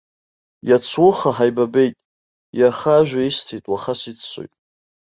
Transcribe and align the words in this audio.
Иацуха 0.69 1.29
ҳаибабеит, 1.35 1.95
иаха 2.59 2.91
ажәа 2.99 3.21
исҭеит, 3.29 3.65
уаха 3.71 3.93
сиццоит! 3.99 4.51